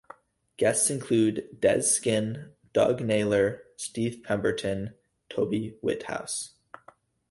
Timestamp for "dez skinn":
1.61-2.53